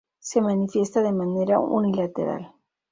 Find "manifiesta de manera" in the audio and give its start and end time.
0.41-1.59